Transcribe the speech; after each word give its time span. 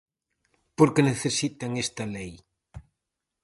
¿Por 0.77 0.89
que 0.93 1.01
necesitan 1.09 1.71
esta 1.83 2.03
lei? 2.15 2.33